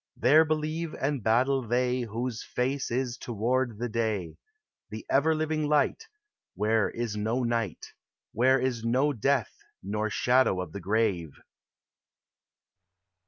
There 0.17 0.43
believe 0.45 0.95
and 0.95 1.21
battle 1.23 1.61
they 1.61 1.97
AVI 2.01 2.05
lose 2.11 2.41
face 2.43 2.89
is 2.89 3.17
toward 3.19 3.77
the 3.77 3.87
day, 3.87 4.29
T 4.29 4.35
I 4.91 4.95
Tie 4.95 5.03
ever 5.15 5.35
living 5.35 5.67
light, 5.67 6.07
Where 6.55 6.89
is 6.89 7.15
no 7.15 7.43
night, 7.43 7.93
Where 8.31 8.57
is 8.59 8.83
no 8.83 9.13
death 9.13 9.53
nor 9.83 10.09
shadow 10.09 10.59
of 10.59 10.71
the 10.71 10.79
grave." 10.81 11.39